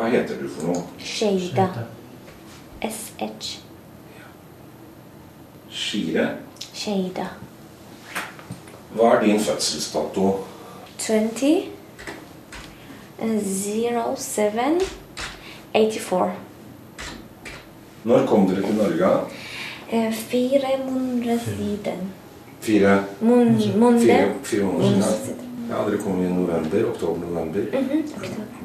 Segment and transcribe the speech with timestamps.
[0.00, 0.82] Hva heter du for noe?
[1.04, 1.66] Sheida.
[2.80, 3.58] SH.
[5.68, 6.22] Shire?
[6.72, 7.26] Sheida.
[8.96, 10.24] Hva er din fødselsdato?
[10.98, 11.50] 20
[14.16, 14.80] 07
[15.74, 16.30] 84.
[18.08, 19.10] Når kom dere til Norge?
[19.92, 22.08] Eh, Fire måneder siden.
[22.60, 24.32] Fire, Mån- fire, Måneder.
[24.42, 25.68] fire måneder siden.
[25.70, 27.60] Ja, Dere kom i november, oktober-november.
[27.60, 28.59] Mhm, oktober.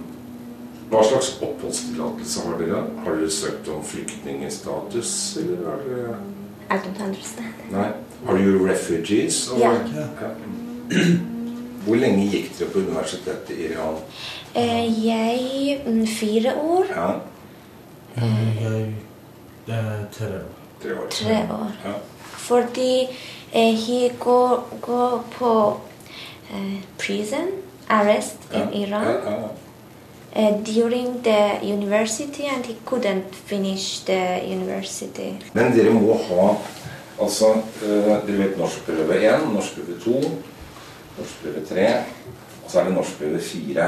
[0.89, 2.81] Hva slags oppholdstillatelse har dere?
[3.05, 6.15] Har dere søkt om flyktningstatus, eller er det
[6.71, 7.53] I don't understand.
[7.71, 7.87] Nei.
[8.25, 9.39] Har dere refugees?
[9.59, 9.71] Ja.
[9.95, 10.29] Ja.
[11.85, 13.97] Hvor lenge gikk dere på universitetet i Iran?
[14.55, 16.85] Eh, Jeg mm, fire år.
[16.95, 17.09] Ja,
[18.17, 18.93] Jeg
[19.67, 20.41] eh, tre år.
[20.81, 21.07] tre år.
[21.09, 21.71] Tre år.
[21.85, 21.93] Ja.
[22.45, 23.07] Fordi
[23.53, 25.51] eh, he går, går på
[26.53, 27.47] eh, prison,
[27.89, 28.61] arrest Ja.
[28.69, 29.05] in Iran.
[29.05, 29.47] Ja, ja.
[30.35, 35.37] Uh, during the university and he couldn't finish the university.
[35.53, 36.55] Men dere må ha
[37.15, 40.15] Altså, uh, dere vet norskprøve 1, norskprøve 2,
[41.15, 41.85] norskprøve 3,
[42.65, 43.85] og så er det norskprøve 4.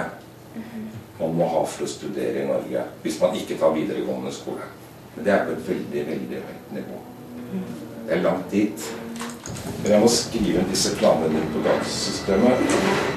[1.20, 4.70] Man må ha for å studere i Norge hvis man ikke tar videregående skole.
[5.16, 7.02] Men det er på et veldig, veldig høyt nivå.
[8.08, 8.90] Det er langt dit.
[9.81, 13.17] Men jeg må skrive disse planene inn på datasystemet.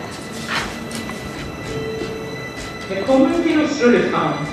[2.90, 4.46] Velkommen til Oslo lufthavn.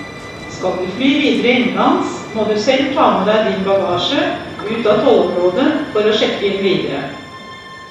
[0.50, 4.26] Skal du fly videre innenlands, må du selv ta med deg din bagasje
[4.68, 7.00] ut av tollområdet for å sjekke inn videre.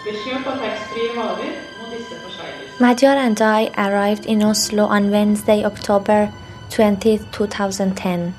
[0.04, 2.78] Ved kjøp av taxfree varer må disse forsegles.
[2.78, 6.28] Madhyar and I arrived in Oslo on Wednesday, October
[6.70, 8.34] 20, 2010.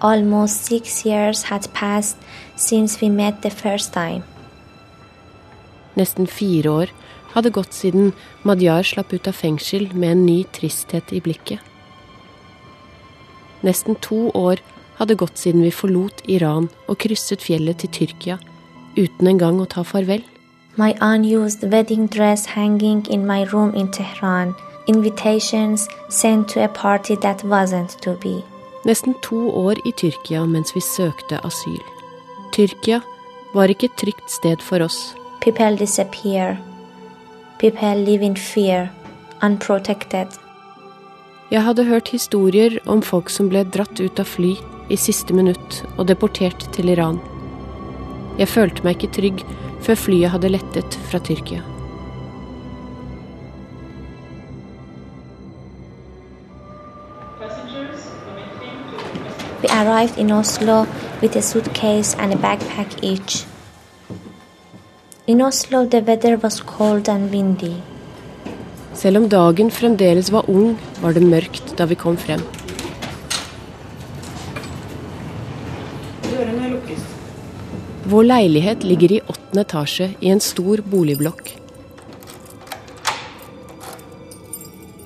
[0.00, 2.18] Almost six years had passed
[2.54, 4.22] since we met the first time.
[5.96, 6.94] Nesten fire år
[7.34, 11.60] hadde gått siden Madyar slapp ut av fengsel med en ny tristhet i blikket.
[13.60, 14.60] Nesten to år
[15.00, 18.38] hadde gått siden vi forlot Iran og krysset fjellet til Tyrkia
[18.96, 20.24] uten engang å ta farvel.
[20.76, 24.54] My unused wedding dress hanging in my room in Tehran.
[24.86, 28.42] Invitations sent to a party that wasn't to be.
[28.84, 31.82] Nesten to år i Tyrkia mens vi søkte asyl.
[32.52, 33.02] Tyrkia
[33.54, 35.14] var ikke et trygt sted for oss.
[35.40, 36.56] People disappear.
[37.60, 38.88] People live in fear,
[39.42, 40.26] unprotected.
[41.50, 44.54] Jeg hadde hørt historier om folk som ble dratt ut av fly
[44.88, 47.18] i siste minutt og deportert til Iran.
[48.40, 49.44] Jeg følte meg ikke trygg
[49.84, 51.60] før flyet hadde lettet fra Tyrkia.
[59.60, 60.86] We arrived in Oslo
[61.20, 63.44] with a suitcase and a backpack each.
[65.30, 67.74] In Oslo, the weather was cold and windy.
[68.94, 72.42] Selv om dagen fremdeles var ung, var det mørkt da vi kom frem.
[76.24, 77.06] Dørene lukkes.
[78.10, 81.54] Vår leilighet ligger i åttende etasje i en stor boligblokk.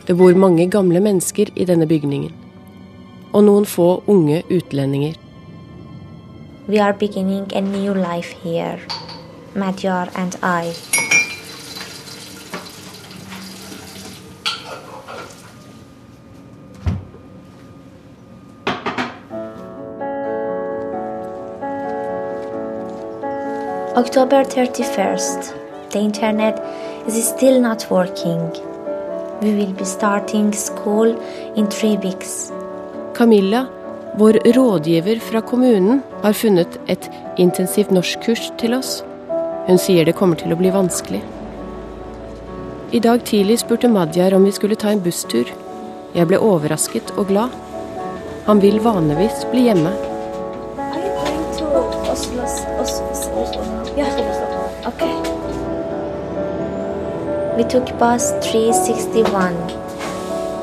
[0.09, 2.33] Det bor mange gamle mennesker i denne bygningen.
[3.35, 5.21] Og noen få unge utlendinger.
[6.67, 8.81] We are beginning a new life here,
[9.55, 10.75] Madhyar and I.
[23.97, 25.55] October 31st.
[25.91, 26.59] The internet
[27.07, 28.51] is still not working.
[29.41, 31.17] We will be starting school
[31.55, 32.51] in three weeks.
[33.15, 33.67] Camilla,
[34.19, 39.05] vår rådgiver fra kommunen, har funnet et intensivt norskkurs til oss.
[39.67, 41.23] Hun sier det kommer til å bli vanskelig.
[42.93, 45.49] I dag tidlig spurte Madjar om vi skulle ta en busstur.
[46.15, 47.55] Jeg ble overrasket og glad.
[48.45, 49.95] Han vil vanligvis bli hjemme.
[54.85, 55.17] Okay.
[57.57, 59.57] We took bus 361.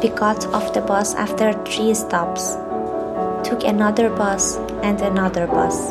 [0.04, 2.54] We got off the bus after three stops.
[3.50, 5.82] Took another bus and another bus.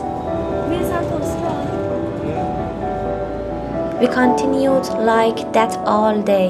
[4.00, 6.49] We continued like that all day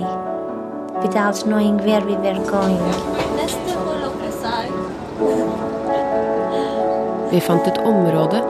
[1.02, 2.79] without knowing where we were going.
[7.31, 8.43] Vi fant et område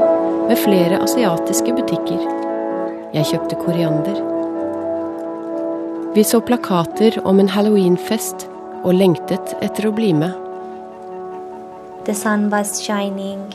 [0.49, 2.27] med flere asiatiske butikker.
[3.15, 4.21] Jeg kjøpte koriander.
[6.15, 8.49] Vi så plakater om en halloweenfest
[8.85, 10.37] og lengtet etter å bli med.
[12.05, 13.49] The sun was shining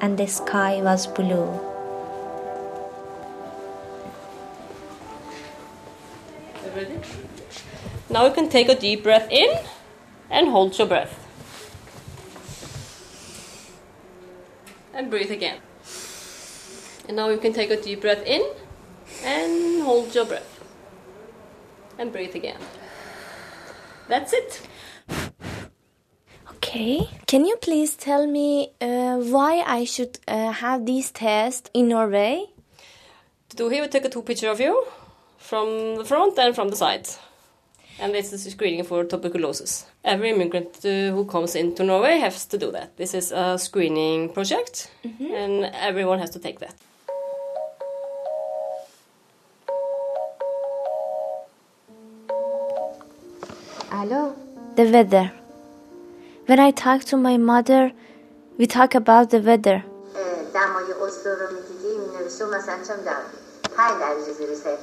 [0.00, 1.71] and the sky was blue.
[8.12, 9.48] Now you can take a deep breath in
[10.28, 11.18] and hold your breath.
[14.92, 15.60] And breathe again.
[17.08, 18.42] And now you can take a deep breath in
[19.24, 20.60] and hold your breath.
[21.98, 22.60] And breathe again.
[24.08, 24.60] That's it.
[26.50, 27.08] Okay.
[27.26, 32.44] Can you please tell me uh, why I should uh, have these tests in Norway?
[33.48, 34.86] To do here, we take a two picture of you
[35.38, 37.08] from the front and from the side.
[38.00, 39.86] And this is screening for tuberculosis.
[40.04, 42.96] Every immigrant uh, who comes into Norway has to do that.
[42.96, 45.34] This is a screening project, mm -hmm.
[45.42, 46.74] and everyone has to take that.
[53.90, 54.34] Hello.
[54.76, 55.32] The weather.
[56.46, 57.92] When I talk to my mother,
[58.58, 59.84] we talk about the weather.
[60.14, 60.52] Mm,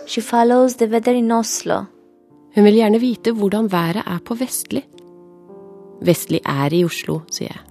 [0.06, 1.88] she follows the weather in Oslo.
[2.56, 4.82] Hun vil gjerne vite hvordan været er på Vestli.
[6.02, 7.66] Vestli er i Oslo, sier jeg.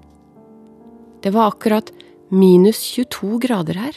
[1.24, 1.90] Det var akkurat
[2.30, 3.96] minus 22 grader her.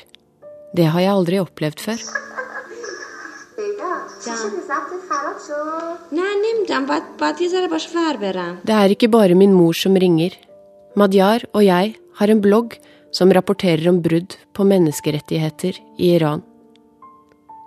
[0.76, 2.00] Det har jeg aldri opplevd før.
[8.66, 10.38] Det er ikke bare min mor som ringer.
[10.96, 12.78] Madyar og jeg har en blogg
[13.16, 16.44] som rapporterer om brudd på menneskerettigheter i Iran.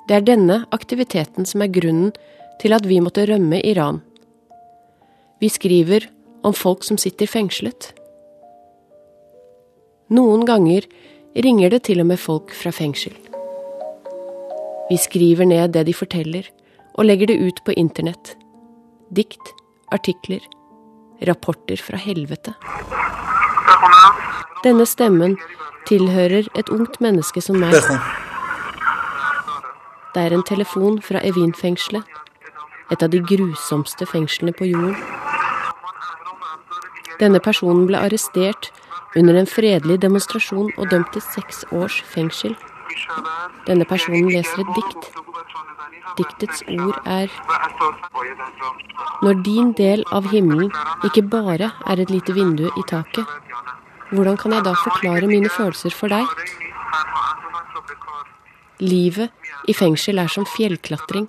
[0.09, 2.13] Det er denne aktiviteten som er grunnen
[2.61, 4.01] til at vi måtte rømme Iran.
[5.41, 6.09] Vi skriver
[6.45, 7.93] om folk som sitter fengslet.
[10.15, 10.87] Noen ganger
[11.35, 13.15] ringer det til og med folk fra fengsel.
[14.91, 16.49] Vi skriver ned det de forteller,
[16.95, 18.35] og legger det ut på internett.
[19.11, 19.55] Dikt,
[19.93, 20.45] artikler,
[21.27, 22.53] rapporter fra helvete.
[24.65, 25.39] Denne stemmen
[25.89, 27.75] tilhører et ungt menneske som meg.
[30.15, 32.05] Det er en telefon fra Evin-fengselet,
[32.95, 34.97] et av de grusomste fengslene på jorden.
[37.19, 38.71] Denne personen ble arrestert
[39.19, 42.57] under en fredelig demonstrasjon og dømt til seks års fengsel.
[43.69, 45.13] Denne personen leser et dikt.
[46.19, 47.31] Diktets ord er
[49.23, 50.71] Når din del av himmelen
[51.07, 53.25] ikke bare er et lite vindu i taket,
[54.13, 56.27] hvordan kan jeg da forklare mine følelser for deg?
[58.81, 59.31] Livet
[59.71, 61.27] i fengsel er som fjellklatring.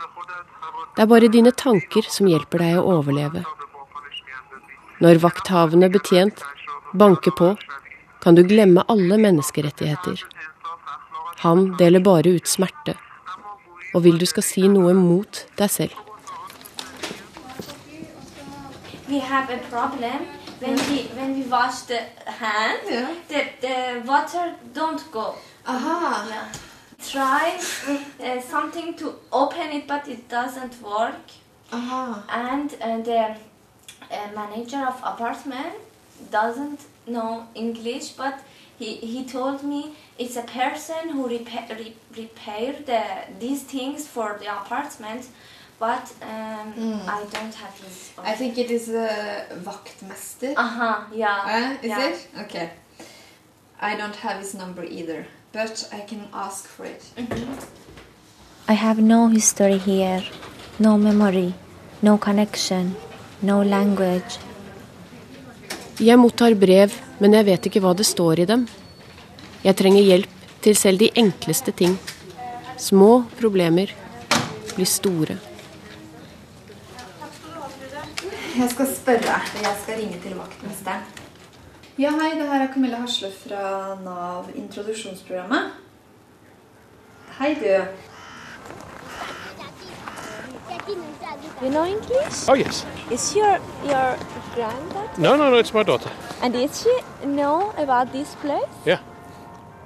[0.95, 3.41] Det er bare dine tanker som hjelper deg å overleve.
[5.03, 6.39] Når vakthavende betjent
[6.95, 7.49] banker på,
[8.23, 10.21] kan du glemme alle menneskerettigheter.
[11.43, 12.95] Han deler bare ut smerte,
[13.93, 15.99] og vil du skal si noe mot deg selv.
[19.09, 20.23] We have a problem
[20.61, 21.99] when we when we wash the
[22.39, 22.87] hand.
[23.27, 25.35] The, the water don't go.
[25.67, 26.25] Aha.
[26.29, 26.74] Yeah.
[27.11, 27.59] Try
[28.19, 31.15] uh, something to open it, but it doesn't work.
[31.71, 32.23] Aha.
[32.29, 33.35] And uh, the
[34.11, 35.75] uh, manager of apartment
[36.31, 38.39] doesn't know English, but
[38.77, 43.03] he, he told me it's a person who repair, re, repair the
[43.39, 45.27] these things for the apartment,
[45.79, 46.73] but um,
[47.07, 48.11] I don't have his.
[48.17, 50.53] I think it is a vaktmester.
[50.57, 51.03] Uh huh.
[51.13, 51.45] Yeah.
[51.47, 52.09] Eh, is yeah.
[52.09, 52.27] it?
[52.41, 52.69] Okay.
[53.79, 55.25] I don't have his number either,
[55.55, 57.01] but I can ask for it.
[58.67, 60.23] I have no history here,
[60.79, 61.53] no memory,
[62.01, 62.95] no connection,
[63.41, 64.39] no language.
[65.99, 68.67] Jeg mottar brev, men jeg vet ikke hva det står i dem.
[69.63, 71.95] Jeg trenger hjelp til selv de enkleste ting.
[72.77, 73.93] Små problemer
[74.75, 75.39] blir store.
[78.55, 79.39] Jeg skal spørre.
[79.63, 81.14] Jeg skal ringe til vaktmesteren.
[81.97, 82.31] Ja, hei.
[82.39, 85.71] Det her er Camilla Hasle fra Nav introduksjonsprogrammet.
[87.39, 87.85] Hei, du.
[91.61, 92.49] You know English?
[92.49, 92.85] Oh yes.
[93.11, 94.17] Is your your
[94.55, 95.17] granddad?
[95.17, 95.57] No, no, no.
[95.59, 96.09] It's my daughter.
[96.43, 96.89] And did she
[97.23, 98.85] know about this place?
[98.85, 98.99] Yeah.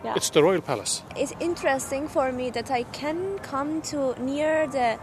[0.04, 0.16] Yeah.
[0.16, 1.04] It's the royal palace.
[1.16, 4.98] It's interesting for me that I can come to near the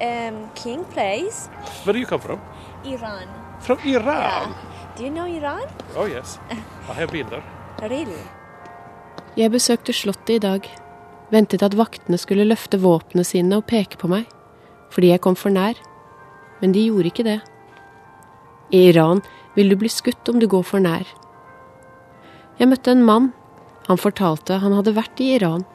[0.00, 1.48] um, king place,
[1.84, 2.40] Where do you come from?
[2.84, 3.28] Iran.
[3.60, 4.50] From Iran.
[4.50, 4.73] Yeah.
[4.96, 5.66] Do you know Iran?
[5.96, 6.38] Oh yes.
[6.88, 7.42] I have been there.
[7.82, 8.20] Really?
[9.36, 10.68] Jeg besøkte slottet i dag.
[11.32, 14.28] Ventet at vaktene skulle løfte våpnene sine og peke på meg,
[14.94, 15.74] fordi jeg kom for nær.
[16.60, 17.40] Men de gjorde ikke det.
[18.70, 19.22] I Iran
[19.56, 21.08] vil du bli skutt om du går for nær.
[22.60, 23.32] Jeg møtte en mann.
[23.88, 25.66] Han fortalte han hadde vært i Iran.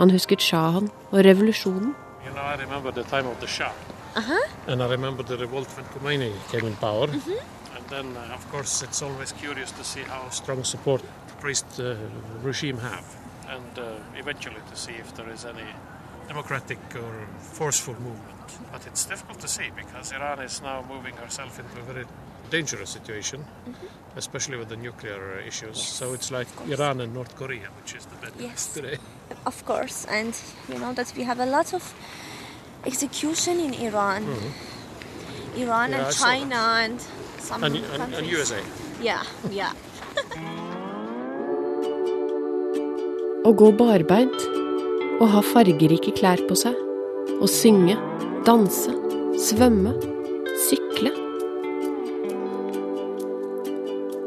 [0.00, 1.92] Han husket sjahen og revolusjonen.
[2.24, 3.72] You know, I remember the time of the Shah.
[4.66, 7.06] And I remember the revolt when Khomeini came in power.
[7.76, 11.66] And then, uh, of course, it's always curious to see how strong support the priest
[11.78, 11.94] uh,
[12.42, 13.04] regime have.
[13.48, 13.84] And uh,
[14.16, 15.66] eventually to see if there is any
[16.28, 18.48] democratic or forceful movement.
[18.72, 22.06] But it's difficult to say because Iran is now moving herself into a very
[22.50, 23.86] dangerous situation, mm-hmm.
[24.16, 25.76] especially with the nuclear issues.
[25.76, 28.74] Yes, so it's like Iran and North Korea, which is the deadliest yes.
[28.74, 28.98] today.
[29.44, 31.94] Of course, and you know that we have a lot of
[32.84, 34.24] execution in Iran.
[34.24, 35.60] Mm-hmm.
[35.62, 37.00] Iran yeah, and China and
[37.46, 38.58] some and, and, and USA.
[39.00, 39.72] Yeah, yeah.
[43.46, 44.46] Å gå barbeint,
[45.22, 46.74] å ha fargerike klær på seg,
[47.38, 47.94] å synge,
[48.48, 48.90] danse,
[49.46, 49.94] svømme,
[50.66, 51.14] sykle.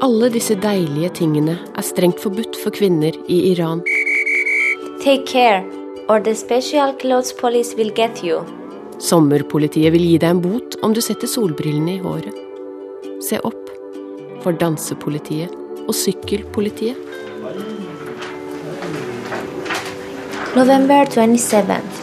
[0.06, 3.84] Alle disse deilige tingene er strengt forbudt for kvinner i Iran.
[5.04, 5.66] Take care,
[6.08, 8.46] or the special clothes police will get you.
[9.04, 12.49] Sommerpolitiet vil gi deg en bot om du setter solbrillene i håret.
[13.30, 13.68] Se opp
[14.42, 15.52] for dansepolitiet
[15.86, 16.98] og sykkelpolitiet.
[20.56, 22.00] November 27th.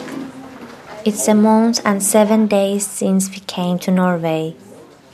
[1.04, 4.54] It's a month and seven days since we came to Norway.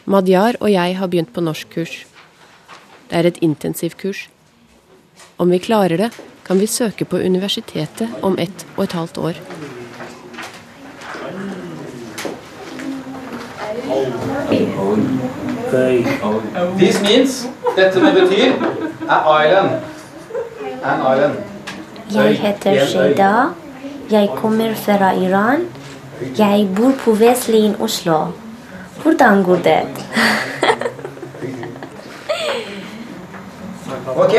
[0.04, 2.06] Madjar og jeg har begynt på norskkurs.
[3.08, 4.28] Det er et intensivkurs.
[5.38, 6.10] Om vi klarer det,
[6.44, 9.40] kan vi søke på universitetet om ett og et halvt år.
[15.72, 18.52] This means Dette det betyr,
[19.08, 19.70] an island.
[20.84, 21.34] An island.
[22.14, 23.32] Jeg heter Sheida.
[24.10, 25.60] Jeg kommer fra Iran.
[26.38, 28.24] Jeg bor på Veslin, Oslo.
[29.02, 29.82] Hvordan går det?
[34.22, 34.34] ok,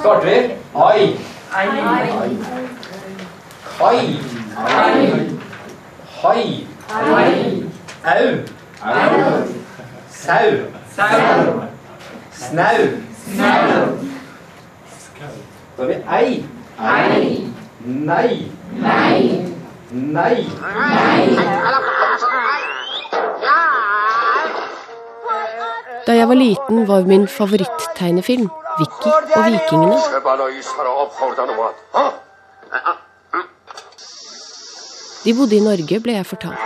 [0.00, 0.30] starter vi.
[0.74, 1.16] Ai.
[1.50, 1.66] Hai.
[6.22, 6.22] Hai.
[6.22, 6.66] Hai.
[8.84, 9.57] Au.
[10.18, 10.50] Sau.
[12.32, 12.78] Snau.
[15.76, 16.44] Da har vi ei.
[16.78, 17.52] Ei.
[17.84, 18.50] Nei.
[18.70, 19.44] Nei.
[19.90, 20.46] Nei.
[26.06, 28.48] Da jeg var liten, var min favoritttegnefilm
[28.78, 29.98] Vicky og vikingene.
[35.24, 36.58] De bodde i Norge, ble jeg fortalt.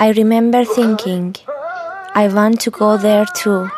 [0.00, 1.34] I remember thinking,
[2.14, 3.68] I want to go there too.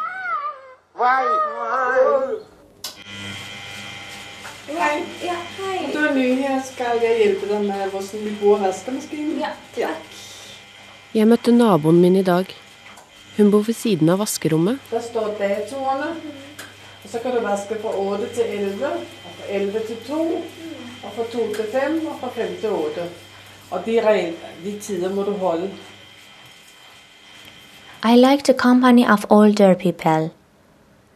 [5.92, 9.38] Du er ny her, skal jeg hjelpe deg med hvordan vi bor vaskemaskinen?
[9.40, 10.18] Ja, takk.
[11.16, 12.52] Jeg møtte naboen min i dag.
[13.38, 14.76] Hun bor ved siden av vaskerommet.
[14.90, 16.10] Der står datoene.
[17.04, 20.18] Og så kan du vaske fra 8 til 11, og fra 11 til 2,
[21.04, 23.08] og fra 2 til 5, og fra 5 til 8.
[23.70, 23.96] Og de,
[24.64, 25.70] de tider må du holde.
[28.02, 30.32] I like the company of older people.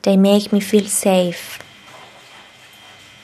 [0.03, 1.59] They make me feel safe.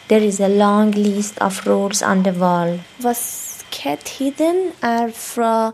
[0.09, 2.81] There is a long list of rules on the wall.
[2.99, 5.73] Vaskettiden er fra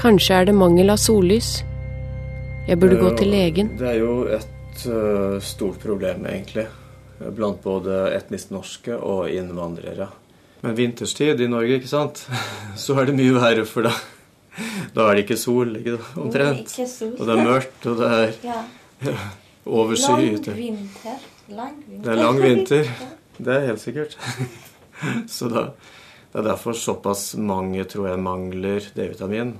[0.00, 1.58] Kanskje er det mangel av sollys.
[2.64, 3.74] Jeg burde gå til legen.
[3.76, 6.64] Det er jo et uh, stort problem, egentlig.
[7.36, 10.08] Blant både etnisk norske og innvandrere.
[10.64, 12.24] Men vinterstid i Norge, ikke sant,
[12.86, 13.92] så er det mye verre, for da,
[14.96, 16.72] da er det ikke sol, ikke omtrent.
[17.10, 18.64] Og det er mørkt, og det er ja.
[19.80, 20.48] overskyet.
[20.48, 21.30] Lang vinter.
[21.52, 22.02] Lang vinter.
[22.08, 22.92] Det er lang vinter.
[23.36, 24.20] Det er helt sikkert.
[25.28, 25.68] Så da
[26.30, 29.56] det er derfor såpass mange, tror jeg, mangler D-vitamin.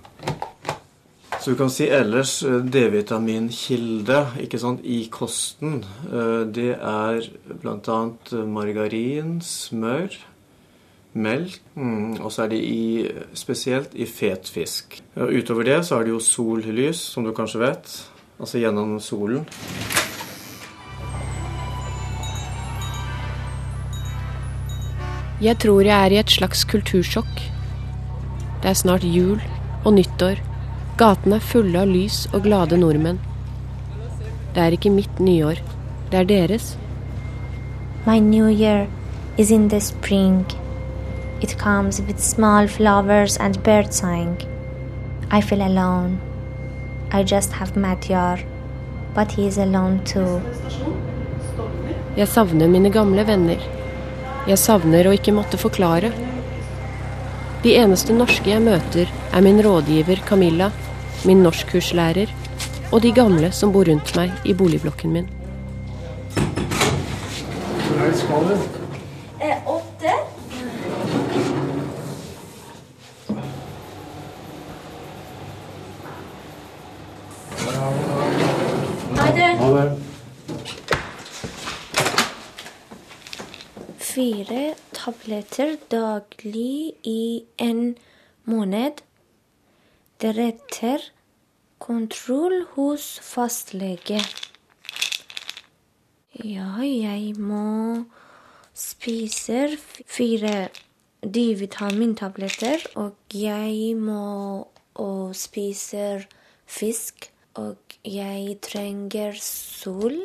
[1.41, 5.81] Så du kan si ellers eh, D-vitaminkilde ikke sant, i kosten,
[6.13, 7.27] eh, det er
[7.63, 8.01] bl.a.
[8.45, 10.19] margarin, smør,
[11.17, 12.85] melk, mm, og så er det i,
[13.35, 15.01] spesielt i fet fisk.
[15.17, 17.97] Utover det så er det jo sollys, som du kanskje vet,
[18.39, 19.49] altså gjennom solen.
[25.41, 27.39] Jeg tror jeg er i et slags kultursjokk.
[28.61, 29.39] Det er snart jul
[29.89, 30.43] og nyttår.
[31.01, 33.17] Gatene er fulle av lys og glade nordmenn.
[34.53, 35.63] Det er ikke mitt nyår.
[36.13, 36.77] Det er deres.
[38.05, 38.87] My new year
[39.39, 40.45] is in the spring.
[41.41, 44.37] It comes with small flowers and birdsong.
[45.33, 46.21] I feel alone.
[47.13, 48.45] I just have Matyar,
[49.15, 50.43] but he is alone too.
[52.17, 53.80] Jeg savner mine gamle venner.
[54.49, 56.11] Jeg savner å ikke måtte forklare.
[57.61, 60.71] De eneste norske jeg møter, er min rådgiver Camilla,
[61.29, 62.33] min norskkurslærer
[62.91, 65.29] og de gamle som bor rundt meg i boligblokken min.
[67.85, 68.55] Hvor er du?
[69.45, 70.15] Eh, åtte.
[79.17, 79.51] Ha det.
[79.61, 80.10] Ha det.
[84.21, 87.95] Fire tabletter daglig i en
[88.45, 88.99] måned.
[90.21, 91.07] Deretter
[91.81, 94.19] kontroll hos fastlege.
[96.37, 98.05] Ja, jeg må
[98.77, 99.63] spise
[100.05, 100.69] fire
[101.25, 104.27] D-vitamintabletter, og jeg må
[105.01, 106.29] og spiser
[106.69, 110.21] fisk, og jeg trenger sol.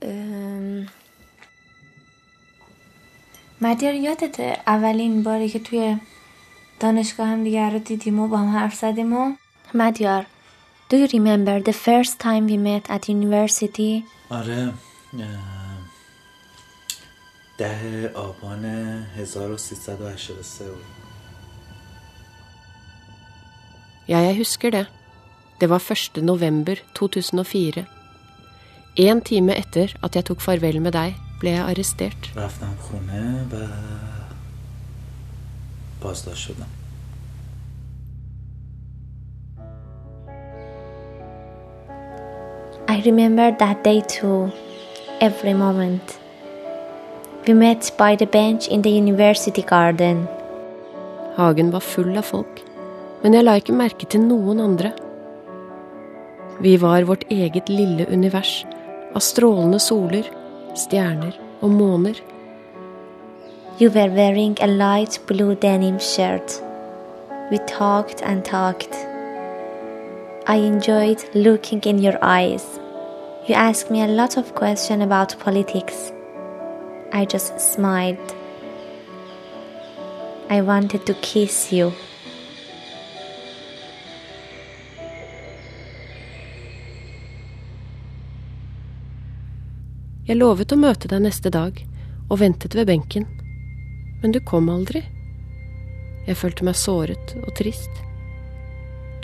[0.00, 0.88] Um,
[3.60, 5.96] مدیار یادته اولین باری که توی
[6.80, 9.32] دانشگاه هم دیگر رو دیدیم و با هم حرف زدیم و
[9.74, 10.26] مدیار
[10.90, 14.04] Do you remember the first time we met at university?
[14.30, 14.72] آره
[17.58, 18.64] ده آبان
[19.16, 20.84] 1383 بود
[24.08, 24.86] Ja, jeg husker det.
[25.60, 26.22] Det var 1.
[26.22, 27.84] november 2004.
[28.96, 32.30] En time etter at jeg tok farvel med deg, ble jeg arrestert.
[42.88, 44.50] I remember that day too,
[45.20, 46.18] every moment.
[47.46, 50.28] We met by the bench in the university garden.
[51.36, 52.60] Hagen var full av folk,
[53.22, 54.92] men jeg la ikke merke til noen andre.
[56.60, 58.66] Vi var vårt eget lille univers
[59.14, 60.28] av strålende soler
[60.80, 62.14] stjerner og måner.
[63.80, 66.62] You were wearing a light blue denim shirt.
[67.50, 68.94] We talked and talked.
[70.46, 72.78] I enjoyed looking in your eyes.
[73.48, 76.12] You asked me a lot of questions about politics.
[77.12, 78.36] I just smiled.
[80.50, 81.92] I wanted to kiss you.
[90.29, 91.77] Jeg lovet å møte deg neste dag,
[92.29, 93.27] og ventet ved benken.
[94.21, 95.03] Men du kom aldri.
[96.25, 98.01] Jeg følte meg såret og trist.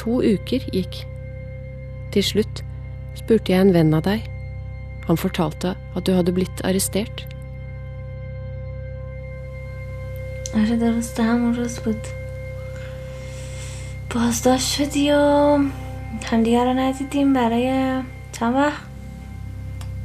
[0.02, 1.02] To uker gikk.
[2.13, 2.62] Til slutt
[3.17, 4.26] spurte jeg en venn av deg.
[5.08, 7.26] Han fortalte at du hadde blitt arrestert.
[10.56, 12.08] آره درسته همون روز بود
[14.13, 15.58] بازداشت شدی و
[16.24, 18.84] همدیگه رو ندیدیم برای چند وقت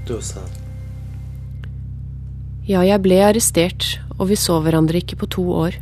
[0.06, 0.59] دو سال
[2.67, 5.77] ja, jeg ble arrestert, og vi så hverandre ikke på to år.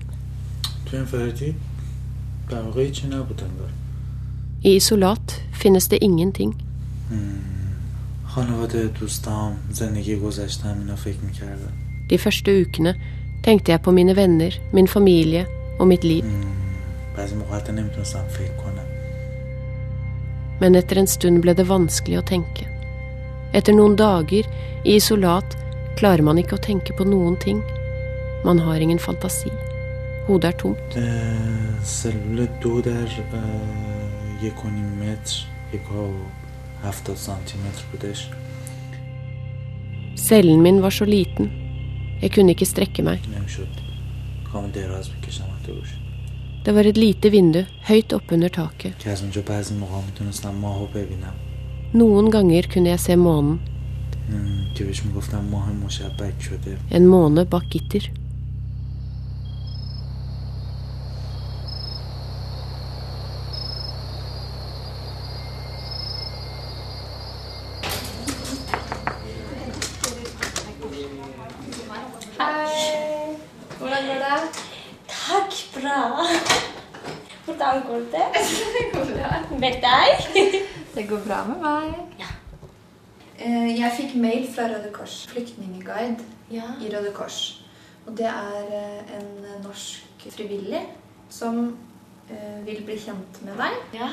[4.63, 6.55] I isolat finnes det ingenting.
[12.09, 12.95] De første ukene
[13.43, 15.45] tenkte jeg på mine venner, min familie
[15.79, 16.25] og mitt liv.
[20.59, 22.67] Men etter en stund ble det vanskelig å tenke.
[23.53, 24.47] Etter noen dager
[24.85, 25.57] i isolat
[25.99, 27.59] klarer man ikke å tenke på noen ting.
[28.45, 29.51] Man har ingen fantasi.
[30.29, 30.95] Hodet er tomt.
[40.15, 41.49] Cellen min var så liten.
[42.21, 43.25] Jeg kunne ikke strekke meg.
[46.63, 48.95] Det var et lite vindu høyt oppunder taket.
[51.93, 53.59] Noen ganger kunne jeg se månen.
[54.32, 58.10] ام، که بهش میگفتم ماه مشبک شده En måne bak gitter.
[72.38, 73.36] Hei.
[73.78, 74.40] Hvordan går det?
[75.08, 76.00] Takk, bra.
[77.44, 78.26] Hvordan går det?
[78.74, 79.58] det går bra.
[79.58, 80.10] Med deg?
[80.94, 82.17] Det går bra med meg.
[83.39, 86.19] Eh, Jeg fikk mail fra Røde Kors, flyktningeguide
[86.51, 87.63] i Røde Kors.
[88.05, 89.29] Og det er eh, en
[89.63, 90.81] norsk frivillig
[91.31, 91.61] som
[92.29, 93.79] eh, vil bli kjent med deg.
[93.95, 94.09] Ja.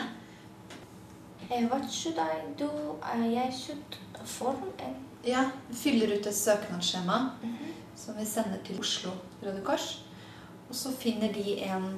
[1.70, 2.70] what should I do?
[3.18, 7.16] Jeg should form en Ja, fyller ut et søknadsskjema
[7.96, 9.10] som vi sender til Oslo
[9.42, 10.04] Røde Kors.
[10.68, 11.96] Og så finner de en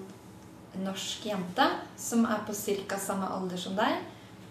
[0.84, 2.96] norsk jente som er på ca.
[2.98, 4.00] samme alder som deg,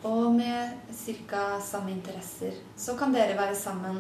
[0.08, 1.60] og med ca.
[1.62, 2.56] samme interesser.
[2.78, 4.00] Så kan dere være sammen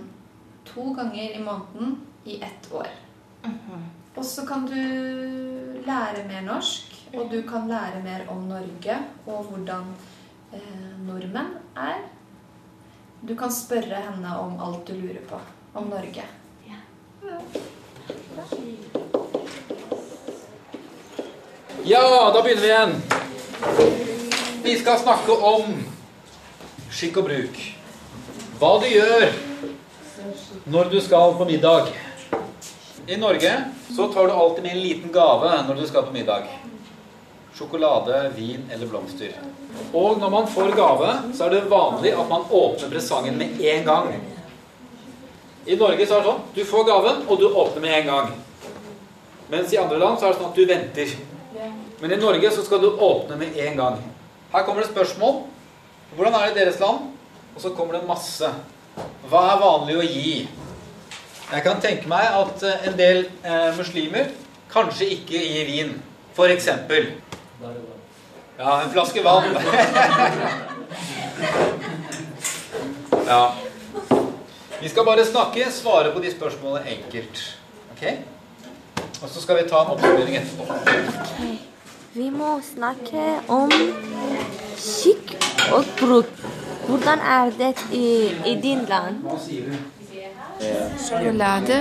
[0.66, 2.88] to ganger i måneden i ett år.
[4.16, 4.80] Og så kan du
[5.86, 9.92] lære mer norsk, og du kan lære mer om Norge og hvordan
[10.54, 12.02] eh, nordmenn er.
[13.28, 15.40] Du kan spørre henne om alt du lurer på
[15.74, 16.24] om Norge.
[21.88, 22.96] Ja, da begynner vi igjen.
[24.64, 25.97] Vi skal snakke om
[26.98, 27.58] skikk og bruk.
[28.58, 29.28] Hva du gjør
[30.66, 31.92] når du skal på middag.
[33.08, 33.52] I Norge
[33.94, 36.48] så tar du alltid med en liten gave når du skal på middag.
[37.54, 39.36] Sjokolade, vin eller blomster.
[39.94, 43.86] Og når man får gave, så er det vanlig at man åpner presangen med en
[43.86, 44.10] gang.
[45.68, 48.32] I Norge så er det sånn du får gaven, og du åpner med en gang.
[49.52, 51.14] Mens i andre land så er det sånn at du venter.
[52.02, 54.02] Men i Norge så skal du åpne med en gang.
[54.54, 55.44] Her kommer det spørsmål.
[56.16, 57.00] Hvordan er det i deres land?
[57.56, 58.50] Og så kommer det masse.
[59.30, 60.48] Hva er vanlig å gi?
[61.48, 64.32] Jeg kan tenke meg at eh, en del eh, muslimer
[64.72, 65.94] kanskje ikke gir vin.
[66.38, 67.04] For eksempel.
[68.58, 69.44] Ja, en flaske vann.
[73.32, 73.44] ja.
[74.82, 77.58] Vi skal bare snakke, svare på de spørsmålene enkelt.
[77.96, 78.04] Ok?
[79.24, 80.64] Og så skal vi ta en oppsummering etterpå.
[82.18, 83.70] Vi må snakke om
[84.82, 85.34] skikk
[85.76, 86.30] og bruk.
[86.88, 88.08] Hvordan er det i,
[88.52, 89.20] i din land?
[91.04, 91.78] Sjokolade.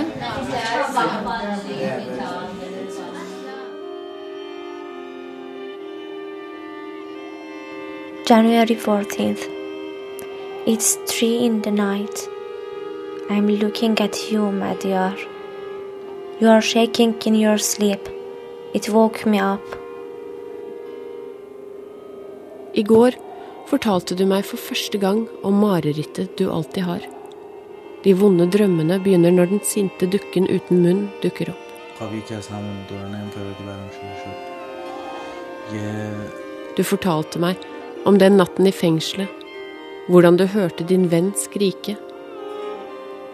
[8.29, 9.41] January 14th.
[10.67, 12.29] It's 3 in the night.
[13.31, 15.15] I'm looking at you, my dear.
[16.39, 18.07] You are shaking in your sleep.
[18.75, 19.86] It woke me up.
[22.77, 23.15] I går
[23.65, 27.05] fortalte du meg for første gang om marerittet du alltid har.
[28.05, 31.63] De vonde drømmene begynner når den sinte dukken uten munn dukker opp.
[36.77, 37.65] Du fortalte meg
[38.05, 39.31] om den natten i fengselet,
[40.07, 41.95] hvordan du hørte din venn skrike.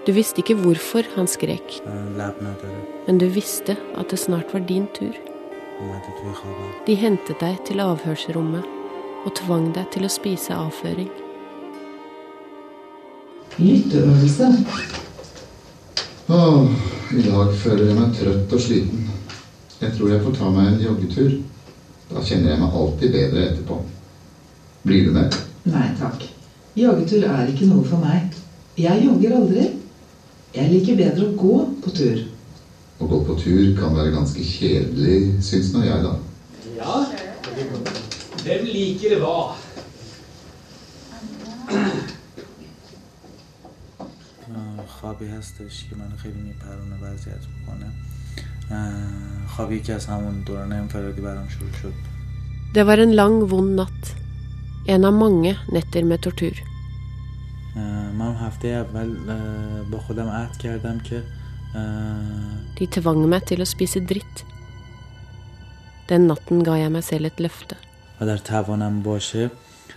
[0.08, 5.20] Du visste ikke hvorfor han skrek, men du visste at det snart var din tur.
[6.88, 8.83] De hentet deg til avhørsrommet
[9.24, 11.10] og tvang deg til å spise avføring.
[13.60, 14.50] Lytteøvelse.
[16.34, 16.70] Åh,
[17.14, 19.10] I dag føler jeg meg trøtt og sliten.
[19.82, 21.34] Jeg tror jeg får ta meg en joggetur.
[22.10, 23.80] Da kjenner jeg meg alltid bedre etterpå.
[24.84, 25.38] Blir du med?
[25.70, 26.26] Nei takk.
[26.76, 28.34] Joggetur er ikke noe for meg.
[28.80, 29.68] Jeg jogger aldri.
[30.54, 32.24] Jeg liker bedre å gå på tur.
[33.02, 36.16] Å gå på tur kan være ganske kjedelig, syns nå jeg, da.
[36.78, 38.03] Ja.
[38.45, 39.39] Hvem liker hva?
[44.49, 47.87] اه، خوابی هستش که منو خیلی میپرونه و اذیت میکنه
[48.71, 51.95] اه، خوابی که از همون دوران انفرادی برام شروع شد
[52.75, 54.05] Det var en lang, vond natt.
[54.95, 56.57] En av mange netter med tortur.
[57.77, 61.23] اه، من هفته اول اه، با خودم عهد کردم که
[61.75, 64.37] اه، De tvang meg til å spise dritt.
[66.09, 67.77] Den natten ga jeg meg selv et løfte.
[68.23, 69.51] و در توانم باشه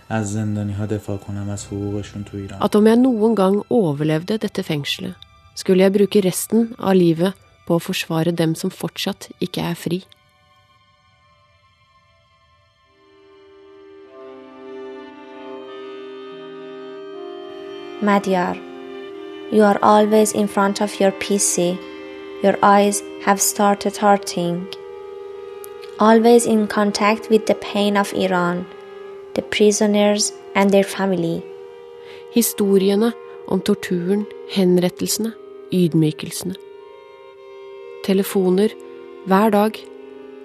[0.08, 4.36] از زندانی ها دفاع کنم از حقوقشون تو ایران At om jeg noen gang overlevde
[4.38, 5.14] dette fengselet,
[5.54, 7.32] skulle jeg bruke resten av livet
[7.66, 10.02] på å forsvare dem som fortsatt ikke er fri.
[18.02, 18.56] Madyar,
[19.52, 21.78] you are always in front of your PC.
[22.42, 24.66] Your eyes have started hurting.
[25.99, 28.67] Always in contact with the pain of Iran,
[29.33, 31.41] the prisoners and their family.
[32.35, 33.13] Historiene
[33.47, 35.31] om torturen, henrettelsene,
[35.73, 36.53] ydmykelsene.
[38.05, 38.75] Telefoner
[39.25, 39.79] hver dag.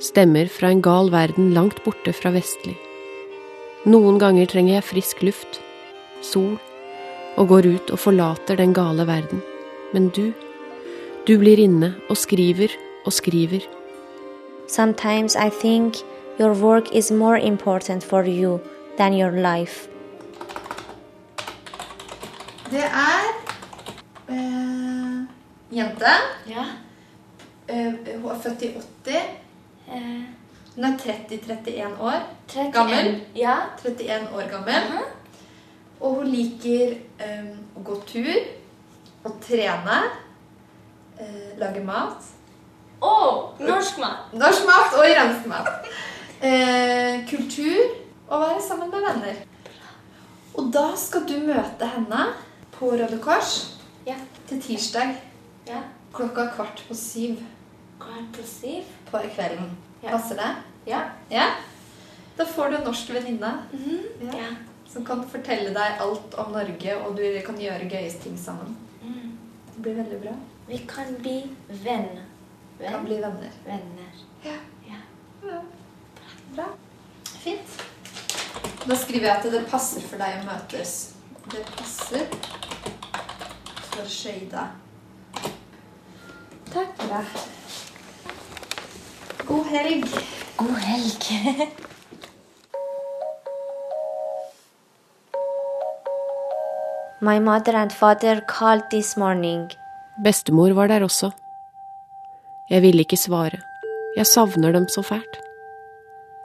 [0.01, 2.79] Stemmer fra en gal verden langt borte fra vestlig.
[3.85, 5.61] Noen ganger trenger jeg frisk luft,
[6.25, 6.57] sol,
[7.37, 9.45] og går ut og forlater den gale verden.
[9.93, 10.33] Men du,
[11.29, 12.73] du blir inne og skriver
[13.05, 13.69] og skriver.
[14.73, 15.97] Sometimes I think
[16.39, 18.59] your work is more important for you
[18.97, 19.89] than your life.
[22.71, 23.25] Det er
[24.29, 25.27] eh,
[25.77, 26.15] jente.
[27.69, 29.13] Eh, hun er født i 80.
[30.75, 33.23] Hun er 30-31 år 31, gammel.
[33.37, 33.57] ja.
[33.85, 34.99] 31 år gammel.
[36.01, 38.39] Og hun liker eh, å gå tur,
[39.25, 39.99] å trene,
[41.21, 42.33] eh, lage mat.
[43.03, 44.33] Oh, norsk mat.
[44.39, 45.89] Norsk mat og iransk mat.
[46.43, 47.81] Eh, kultur
[48.29, 49.41] og være sammen med venner.
[50.55, 52.27] Og da skal du møte henne
[52.77, 54.15] på Røde Kors Ja.
[54.49, 55.17] til tirsdag
[55.67, 55.81] Ja.
[56.13, 57.37] klokka kvart på syv.
[58.01, 58.83] Kvart på syv?
[59.11, 59.71] På kvelden.
[60.03, 60.51] Passer det?
[60.87, 61.01] Ja.
[61.31, 61.47] Ja?
[62.39, 64.31] Da får du en norsk venninne Mhm.
[64.33, 64.45] ja.
[64.93, 68.77] som kan fortelle deg alt om Norge, og du kan gjøre gøye ting sammen.
[69.03, 69.39] Mm.
[69.75, 70.33] Det blir veldig bra.
[70.69, 72.19] Vi kan bli venn.
[72.91, 73.51] Kan bli venner.
[73.65, 74.13] Venner.
[74.43, 74.57] Ja.
[74.89, 75.61] Ja.
[76.55, 76.65] Bra.
[77.25, 77.83] Fint.
[78.89, 81.15] Da skriver jeg at det passer for deg å møtes.
[81.53, 82.27] Det passer
[83.93, 84.65] for Skøyda.
[86.73, 86.93] Takk.
[86.97, 87.25] for deg
[89.47, 90.07] God helg.
[90.57, 91.25] God helg.
[97.21, 99.71] My mother and father called this morning.
[100.25, 101.31] Bestemor var der også.
[102.72, 103.60] Jeg ville ikke svare.
[104.18, 105.40] Jeg savner dem så fælt.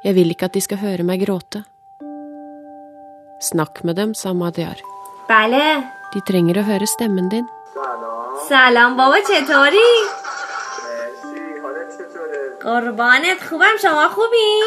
[0.04, 1.64] Jeg vil ikke at de skal høre meg gråte.
[3.42, 4.78] Snakk med dem, sa Madiar.
[5.28, 5.82] بله
[6.14, 7.46] De trenger å høre stemmen din.
[8.48, 9.92] سلام بابا چطوری؟
[12.64, 14.62] قربانت خوبم شما خوبی؟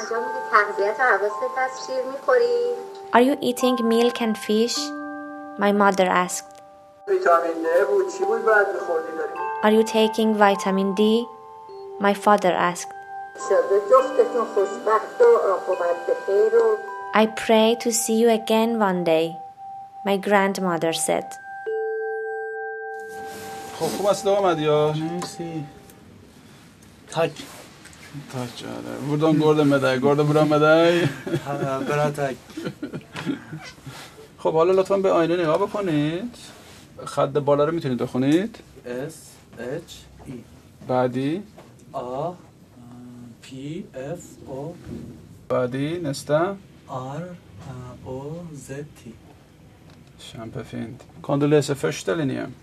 [0.00, 2.74] انجام میدی تغذیت و حواست هست شیر میخوری
[3.14, 4.78] Are you eating milk and fish?
[5.58, 6.55] My mother asked.
[7.07, 7.53] ویتامین
[7.89, 8.13] بود.
[8.17, 9.07] چی بود بعد میخوردی
[9.63, 11.01] Are you taking vitamin D?
[11.99, 12.91] My father asked.
[17.21, 19.25] I pray to see you again one day,
[20.05, 21.27] my grandmother said.
[23.79, 25.65] خب خوب است آمد یا مرسی.
[27.11, 27.31] تاج.
[28.33, 28.97] تاج آره.
[29.09, 29.99] بردان گرده مدای.
[29.99, 31.01] گرده برام مدای.
[31.49, 32.35] آره، برا تاج.
[34.37, 36.35] خب حالا لطفا به آینه نگاه بکنید.
[37.05, 38.59] خط بالا رو می‌تونید بخونید.
[38.85, 39.15] S
[39.59, 40.31] H E
[40.87, 41.43] بعدی.
[41.93, 41.97] A
[43.43, 43.47] P
[43.95, 44.51] F O
[45.49, 46.55] بعدی نستا.
[46.89, 47.23] R
[48.05, 48.19] O
[48.67, 49.09] Z T
[50.19, 52.53] شام پفیند کندلیس فرشته نیم نه.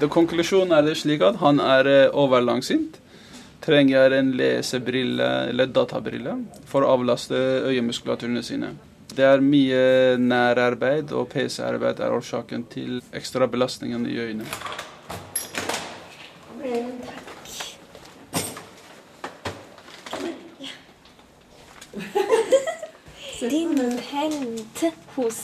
[0.00, 2.99] The conclusion ارش لیگات هن اره اوور لانگسینت
[3.60, 6.36] Trenger en lesebrille eller databrille
[6.68, 7.36] for å avlaste
[7.68, 8.72] øyemuskulaturene sine.
[9.10, 14.46] Det er mye nærarbeid, og PC-arbeid er årsaken til ekstra belastningen i øynene.
[23.50, 25.38] Din penthus.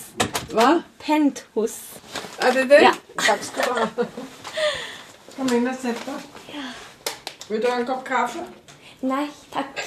[0.52, 0.82] Hva?
[1.00, 1.76] Penthus.
[2.38, 2.82] Er det det?
[2.82, 2.92] Ja.
[3.18, 3.86] Takk skal du ha.
[5.36, 6.35] Kom inn og sett deg.
[7.48, 8.42] Vil du ha en kopp kaffe?
[9.06, 9.82] Nei, takk.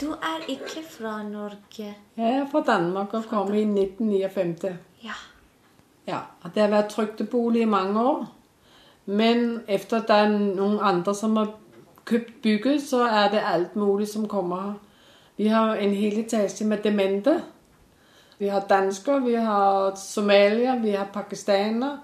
[0.00, 1.94] Du er ikke fra Norge.
[2.16, 4.76] Jeg er fra Danmark og kom i 1959.
[5.04, 5.16] Ja.
[6.06, 6.20] Ja,
[6.54, 8.26] Det har vært trygdebolig i mange år.
[9.06, 11.50] Men efter at det er noen andre som har
[12.06, 14.74] kjøpt bygget, så er det alt mulig som kommer her.
[15.36, 17.40] Vi har en hel etasje med demente.
[18.38, 21.98] Vi har dansker, vi har somalier, vi har pakistanere,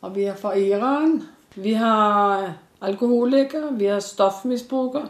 [0.00, 1.22] og vi har fra Iran.
[1.54, 5.06] Vi har alkoholikere, vi har stoffmisbruker,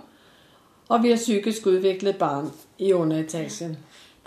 [0.88, 3.76] og vi har psykisk utviklet barn i underetasjen.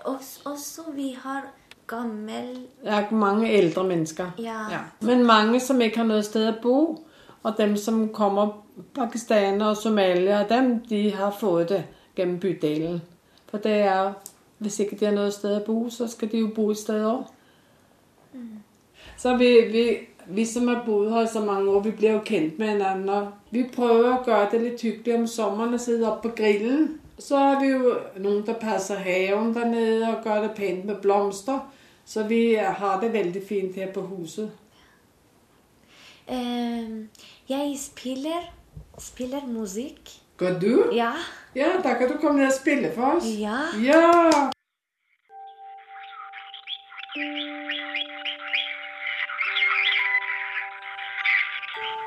[0.04, 1.50] Også, også vi har
[1.88, 4.32] gammel er mange eldre mennesker.
[4.40, 4.80] Ja.
[5.02, 6.78] Men mange som ikke har noe sted å bo.
[7.44, 8.54] Og dem som kommer,
[8.96, 11.82] pakistanere og somaliere, dem de har fått det
[12.18, 13.02] gjennom bydelen.
[13.50, 14.14] For det er
[14.64, 17.04] Hvis ikke de har noe sted å bo, så skal de jo bo et sted
[17.04, 17.26] òg.
[19.18, 19.82] Så vi, vi,
[20.28, 23.20] vi som har bodd her i så mange år, vi blir jo kjent med hverandre.
[23.52, 26.90] Vi prøver å gjøre det litt hyggelig om sommeren og sitte oppe på grillen.
[27.20, 31.02] Så har vi jo noen som passer haven der nede og gjør det pent med
[31.04, 31.62] blomster.
[32.06, 34.52] Så vi har det veldig fint her på huset.
[36.28, 37.06] Uh,
[37.50, 38.50] Jeg spiller,
[39.00, 40.20] spiller musikk.
[40.38, 40.90] Går du?
[40.96, 41.14] Ja.
[41.56, 43.30] Ja, da kan du komme ned og spille for oss.
[43.40, 43.60] Ja.
[43.84, 44.50] Ja!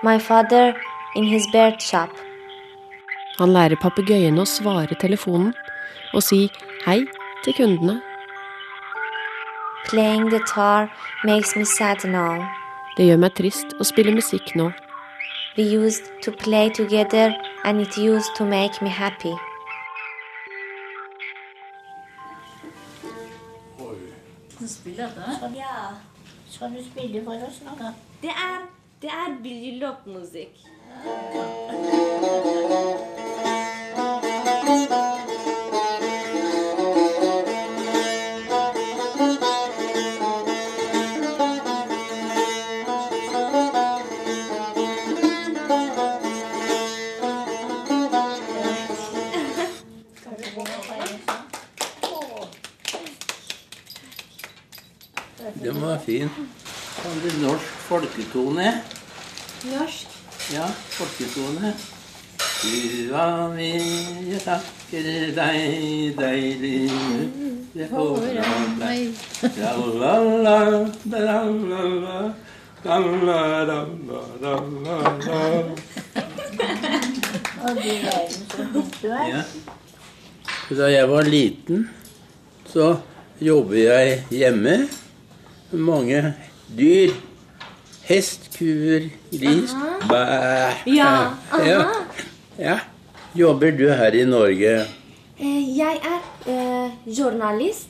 [0.02, 0.74] My father
[1.14, 2.10] in his bird shop.
[3.38, 5.54] Han lærer papegøyene å svare telefonen
[6.12, 6.46] og si
[6.86, 7.02] hei
[7.44, 8.00] til kundene.
[9.88, 10.88] Playing guitar
[11.24, 12.44] makes me sad now.
[12.96, 14.70] Det gjør meg trist å spille musikk nå.
[15.56, 19.34] We used to play together and it used to make me happy.
[24.60, 25.56] Du spiller det?
[25.56, 25.94] Ja.
[26.50, 27.92] Skal du spille for oss nå, da?
[28.22, 28.64] Det er,
[29.02, 30.50] der Billylop-Musik.
[55.62, 56.30] Den var fin.
[58.56, 58.80] Folketone?
[59.68, 60.08] Norsk.
[60.54, 60.66] Ja,
[60.96, 61.72] folketone.
[62.62, 63.72] Dua mi,
[64.30, 65.04] jeg takker
[65.36, 66.88] deg, deilig
[67.74, 69.12] det foran meg.
[69.58, 70.58] La-la-la,
[71.12, 72.16] la-la-la,
[72.86, 75.40] la-la-la-la-la-la.
[77.60, 79.28] Og du verden så flink du er.
[79.34, 79.42] Ja.
[80.80, 81.92] Da jeg var liten,
[82.72, 83.04] så
[83.36, 84.88] jobbet jeg hjemme.
[84.88, 86.32] med Mange
[86.72, 87.12] dyr.
[88.06, 89.72] Hest, kuer, gris.
[90.08, 90.20] Bæ.
[90.86, 91.10] Ja,
[91.66, 91.80] ja.
[92.58, 92.76] ja.
[93.34, 94.86] Jobber du her i Norge
[95.38, 97.88] Eh, jeg er eh, journalist.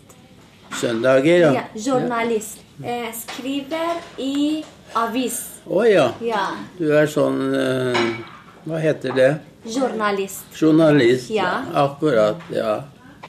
[0.81, 1.37] søndager?
[1.39, 1.63] Ja, Ja.
[1.87, 2.59] journalist.
[2.85, 5.37] Eh, skriver i avis.
[5.71, 6.09] Å ja.
[6.21, 6.47] Ja.
[6.79, 8.01] Du er sånn eh,
[8.67, 9.31] Hva heter det?
[9.65, 10.43] Journalist.
[10.61, 11.31] Journalist.
[11.31, 11.63] Ja.
[11.75, 12.37] Akkurat.
[12.51, 12.81] Ja.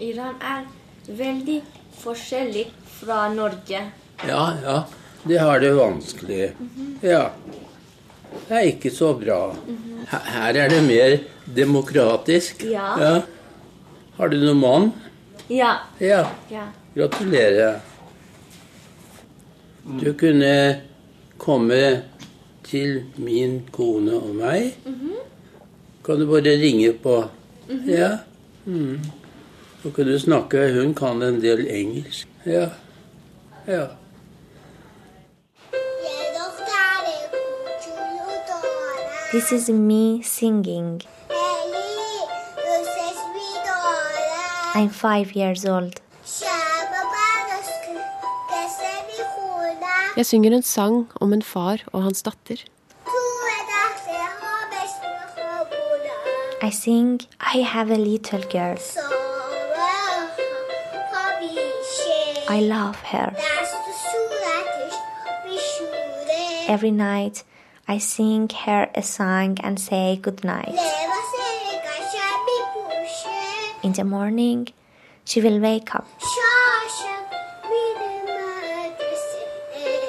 [0.02, 0.65] Iran er
[1.08, 1.62] veldig
[2.02, 2.65] forskjellig
[3.00, 3.84] fra Norge.
[4.28, 4.84] Ja, ja.
[5.28, 6.52] De har det vanskelig.
[7.02, 7.32] Ja.
[8.48, 9.40] Det er ikke så bra.
[10.12, 11.18] Her her er det mer
[11.56, 12.63] demokratisk.
[12.63, 13.22] Ja.
[14.18, 14.88] Har du noen mann?
[15.52, 15.74] Ja.
[16.00, 16.24] Ja.
[16.52, 16.68] Ja.
[16.96, 17.80] Gratulerer.
[20.02, 20.54] Du kunne
[21.40, 21.82] komme
[22.68, 24.74] til min kone og meg.
[24.86, 25.13] Mhm.
[26.04, 27.22] Kan du bare ringe på?
[27.70, 27.90] Mhm.
[27.90, 28.18] Ja.
[28.66, 29.00] Mm.
[29.84, 30.74] Så kan du snakke.
[30.74, 32.28] Hun kan en del engelsk.
[32.46, 32.70] Ja.
[33.68, 33.86] Ja.
[39.32, 41.02] This is me singing.
[44.74, 46.00] I'm five years old.
[50.18, 52.63] Jeg synger en sang om en far og hans datter.
[56.63, 57.22] I sing,
[57.56, 58.80] I have a little girl.
[62.50, 63.36] I love her.
[66.70, 67.44] Every night,
[67.89, 70.76] I sing her a song and say good night.
[73.82, 74.67] In the morning,
[75.23, 76.06] she will wake up,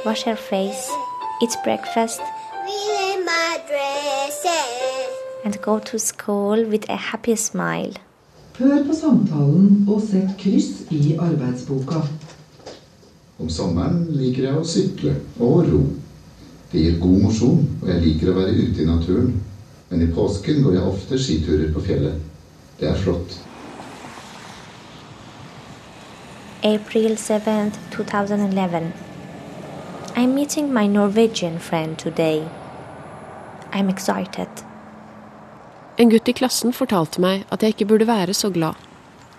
[0.05, 0.91] wash her face,
[1.41, 2.21] eat breakfast,
[5.45, 7.93] and go to school with a happy smile.
[8.59, 12.03] Hør på samtalen og sett kryss i arbeidsboka.
[13.39, 15.83] Om sommeren liker jeg å sykle og ro.
[16.73, 19.31] Det gir god mosjon, og jeg liker å være ute i naturen.
[19.89, 22.19] Men i påsken går jeg ofte skiturer på fjellet.
[22.81, 23.39] Det er flott.
[26.63, 28.93] April 7th, 2011.
[30.15, 32.43] I'm meeting my Norwegian friend today.
[33.73, 34.49] I'm excited.
[35.97, 38.77] En gutt i klassen fortalte meg at jeg ikke burde være så glad.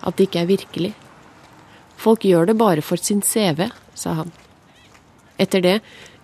[0.02, 0.94] At det ikke er virkelig.
[1.96, 4.32] Folk gjør det bare for sin CV, sa han.
[5.40, 5.76] Etter det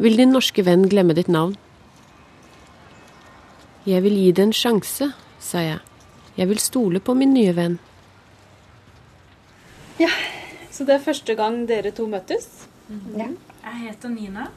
[0.03, 1.57] vil din norske venn glemme ditt navn.
[3.87, 5.81] Jeg vil gi det en sjanse, sa jeg.
[6.37, 7.79] Jeg vil stole på min nye venn.
[9.97, 10.11] Ja,
[10.75, 12.67] så det er første gang dere to møttes.
[13.17, 13.31] Ja.
[13.65, 14.51] Jeg heter Nina.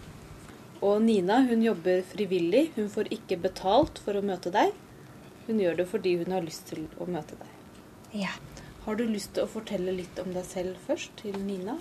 [0.82, 2.70] Og Nina hun jobber frivillig.
[2.76, 4.74] Hun får ikke betalt for å møte deg.
[5.48, 7.56] Hun gjør det fordi hun har lyst til å møte deg.
[8.26, 8.34] Ja.
[8.86, 11.78] Har du lyst til å fortelle litt om deg selv først, til Nina?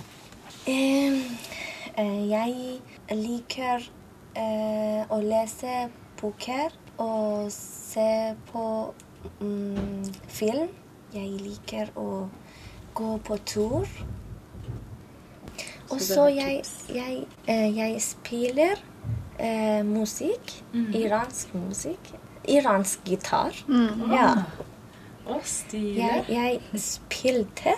[0.69, 1.19] Eh,
[2.05, 2.81] jeg
[3.11, 3.87] liker
[4.37, 5.89] eh, å lese
[6.21, 8.65] bøker og se på
[9.41, 10.71] mm, film.
[11.15, 12.29] Jeg liker å
[12.99, 13.89] gå på tur.
[15.89, 18.77] Og Så jeg, jeg, eh, jeg spiller
[19.39, 20.59] eh, musikk.
[20.73, 20.95] Mhm.
[20.95, 22.13] Iransk musikk.
[22.49, 23.57] Iransk gitar.
[23.67, 24.13] Mhm.
[24.13, 24.33] Ja.
[25.45, 25.99] Stilig.
[25.99, 27.75] Jeg, jeg spilte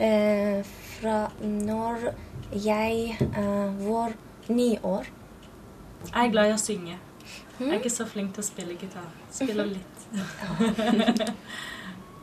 [0.00, 2.14] eh, fra når
[2.52, 4.12] jeg uh, var
[4.48, 5.04] ni år.
[6.14, 6.98] Jeg er glad i å synge.
[7.58, 9.08] Jeg er ikke så flink til å spille gitar.
[9.32, 9.94] Spiller litt.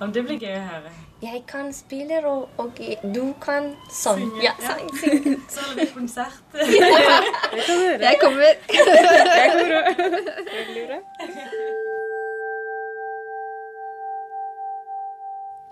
[0.01, 0.91] Om det blir gøy å høre.
[1.21, 2.71] Jeg kan spille, og, og
[3.13, 4.19] du kan sånn.
[4.23, 4.61] Synge, Ja, ja.
[4.71, 5.35] sang, synge.
[5.53, 6.41] Så er vi konsert.
[6.51, 6.59] Det
[7.53, 8.01] konsert.
[8.01, 8.51] Jeg kommer.
[9.37, 9.71] Jeg kommer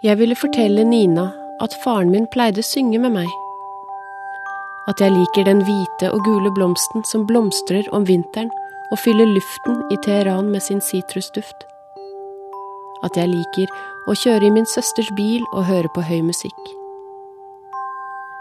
[0.03, 1.25] Jeg ville fortelle Nina
[1.59, 3.27] at faren min pleide å synge med meg.
[4.89, 8.49] At jeg liker den hvite og gule blomsten som blomstrer om vinteren
[8.89, 11.65] og fyller luften i Teheran med sin sitrusduft.
[13.05, 13.69] At jeg liker
[14.09, 16.57] å kjøre i min søsters bil og høre på høy musikk.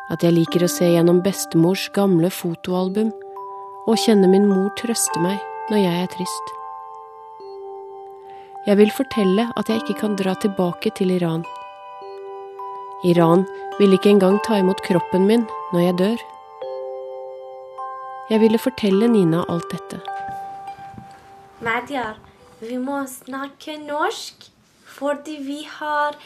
[0.08, 3.12] At jeg liker å se gjennom bestemors gamle fotoalbum
[3.88, 5.36] og kjenne min mor trøste meg
[5.68, 6.54] når jeg er trist.
[8.68, 11.44] Jeg vil fortelle at jeg ikke kan dra tilbake til Iran.
[13.04, 13.44] Iran
[13.78, 15.44] vil ikke engang ta imot kroppen min
[15.76, 16.26] når jeg dør.
[18.30, 20.00] Jeg ville fortelle Nina alt dette.
[21.64, 22.18] Madjar,
[22.60, 24.50] vi må snakke norsk
[24.98, 26.16] fordi vi har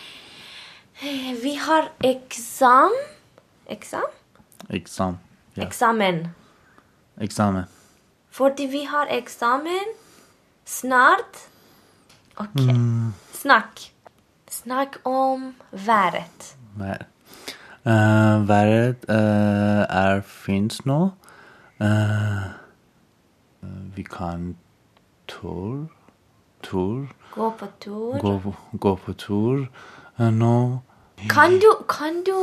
[1.42, 2.92] Vi har eksam...
[3.66, 4.10] Eksam?
[4.70, 5.18] Eksam.
[5.56, 5.62] Ja.
[5.66, 6.26] Eksamen.
[7.20, 7.64] Eksamen.
[8.30, 9.94] Fordi vi har eksamen
[10.64, 11.40] snart.
[12.36, 12.60] Ok.
[12.60, 13.80] Mm, Snakk.
[14.50, 16.54] Snakk om været.
[16.76, 17.06] vær.
[17.84, 21.10] Uh, været uh, er fint nå.
[21.80, 22.50] Eh,
[23.94, 24.56] vi kan
[25.26, 25.88] tur
[26.62, 27.08] Tur.
[27.34, 28.18] Gå på tur.
[28.18, 29.66] Gå, gå på tur
[30.20, 30.80] uh, nå.
[31.30, 32.36] Kan du Kan du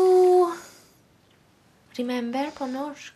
[1.99, 3.13] remember på norsk?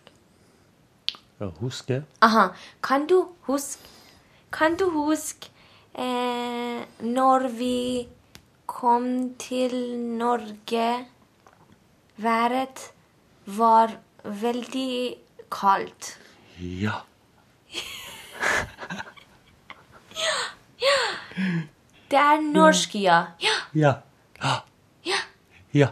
[1.40, 2.04] Ja, huske.
[2.22, 2.48] Aha.
[2.84, 3.90] Kan du huske
[4.52, 5.50] Kan du huske
[5.96, 8.08] eh, når vi
[8.66, 11.06] kom til Norge
[12.18, 12.94] Været
[13.46, 15.16] var veldig
[15.53, 16.19] kaldt.
[16.59, 16.93] Ja.
[22.11, 23.25] Det er norsk, ja.
[23.41, 23.49] Ja.
[23.75, 23.93] Ja.
[24.43, 24.55] Ja.
[25.05, 25.19] Ja.
[25.73, 25.89] Ja.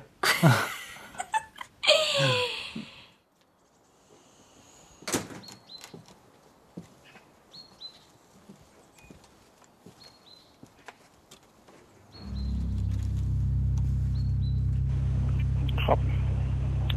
[15.86, 15.98] خب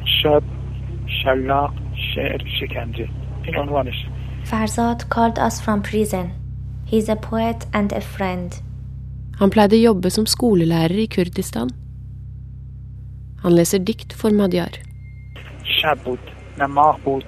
[0.05, 0.43] شب
[1.07, 1.82] شلاق
[2.15, 3.09] شعر شکنجه
[3.45, 3.95] این عنوانش
[4.43, 6.27] Farzad called us from prison.
[6.91, 8.49] He's a poet and a friend.
[9.39, 11.69] Han pleide å jobbe som skolelærer i Kurdistan.
[13.43, 14.73] Han leser dikt for Madjar.
[15.81, 16.19] شب بود
[16.57, 17.25] نه ماه بود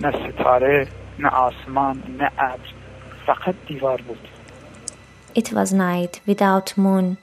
[0.00, 0.88] نه ستاره
[1.18, 2.68] نه آسمان نه ابر
[3.26, 4.28] فقط دیوار بود
[5.34, 7.16] It was night without moon,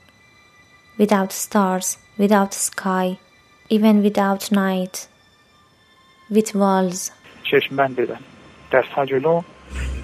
[0.98, 3.20] without stars, without sky,
[3.70, 5.08] even without night,
[6.32, 7.12] with walls.
[7.44, 8.20] چشم بند بدن
[8.72, 9.42] دست ها جلو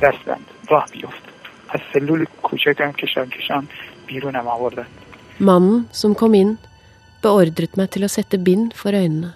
[0.02, 1.24] دست بند راه بیفت
[1.70, 3.68] از سلول کوچکم کشان کشان
[4.08, 4.86] بیرونم آوردن
[5.40, 6.52] Mannen som kom inn,
[7.24, 9.34] beordret meg til å sette bind for øynene.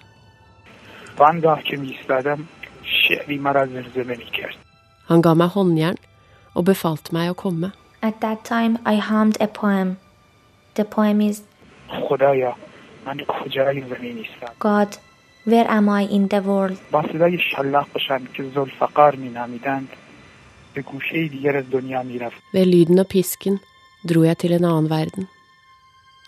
[1.20, 2.40] و آنگاه که میستادم
[2.84, 4.56] شعری مرا زلزله میکرد
[5.10, 5.98] Han ga meg håndjern
[6.56, 7.72] og befalte meg å komme.
[8.02, 9.98] At that time, I hummed a poem.
[10.76, 11.42] The poem is
[12.10, 12.56] خدایا
[13.06, 14.96] من کجای زمین نیستم God,
[15.46, 16.78] where am I in the world?
[16.92, 19.90] با صدای شلاق باشن که زلفقار می نامیدند
[20.74, 23.60] به گوشه دیگر از دنیا می رفت Ved lyden av pisken
[24.08, 25.28] dro jeg til en annen verden,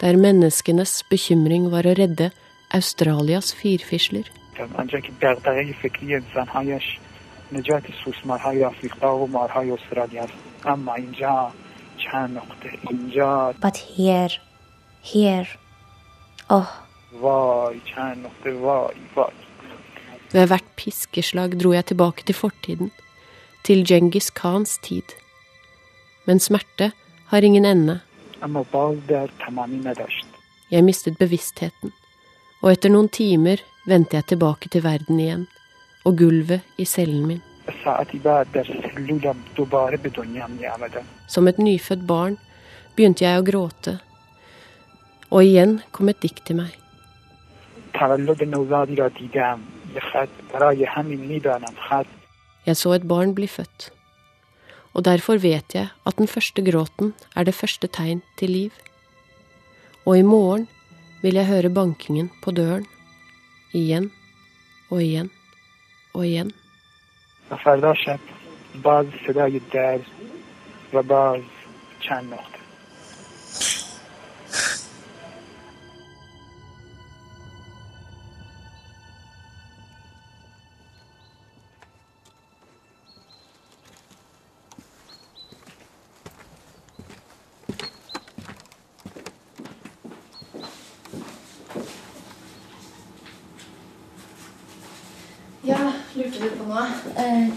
[0.01, 2.31] der menneskenes bekymring var å redde
[2.73, 4.27] Australias firfisler.
[4.77, 6.83] آنجا که دغدغه فکری انسانهایش
[7.51, 10.33] نجات سوسمارهای آفریقا و مارهای استرالیا است
[10.65, 11.51] اما اینجا
[11.97, 14.31] چند نقطه اینجا But here,
[15.13, 15.47] here,
[16.49, 16.84] oh,
[17.20, 19.32] Vai, kjernofte, vai, vai.
[20.32, 22.90] Ved hvert piskeslag dro jeg tilbake til fortiden,
[23.64, 25.14] til Djengis Khans tid.
[26.26, 26.90] Men smerte
[27.30, 28.00] har ingen ende.
[30.70, 31.92] Jeg mistet bevisstheten,
[32.62, 35.44] og etter noen timer vendte jeg tilbake til verden igjen,
[36.04, 37.42] og gulvet i cellen min.
[41.28, 42.36] Som et nyfødt barn
[42.96, 43.98] begynte jeg å gråte,
[45.30, 46.74] og igjen kom et dikt til meg.
[47.95, 49.59] تولد نوزادی را دیدم
[49.95, 52.05] یه خط برای همین میدانم خط
[52.67, 53.91] Jeg så et barn bli født,
[54.93, 58.71] og derfor vet jeg at den første gråten er det første tegn til liv.
[60.05, 60.67] Og i morgen
[61.23, 62.85] vil jeg høre bankingen på døren,
[63.73, 64.11] igjen
[64.91, 65.29] og igjen
[66.13, 66.51] og igjen.
[70.93, 72.54] و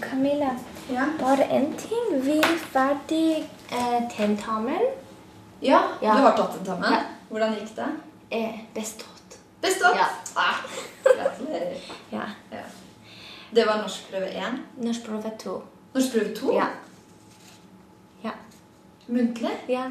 [0.02, 0.56] Camilla.
[0.90, 1.06] Ja.
[1.20, 2.24] Bare én ting.
[2.26, 4.82] Vi er ferdig eh, tentamen.
[5.62, 6.92] Ja, ja, du har tatt tentamen.
[6.92, 7.02] Ja.
[7.30, 7.88] Hvordan gikk det?
[8.30, 9.38] Eh, bestått.
[9.62, 9.96] Bestått?
[9.96, 10.08] Ja.
[10.36, 10.62] Ah,
[11.04, 11.78] gratulerer.
[12.18, 12.26] ja.
[12.52, 12.64] ja.
[13.52, 14.60] Det var norskprøve 1?
[14.78, 15.56] Norskprøve 2.
[15.94, 16.54] Norskprøve 2?
[16.54, 16.68] Ja.
[18.24, 18.32] ja.
[19.08, 19.56] Muntlig?
[19.68, 19.90] Ja.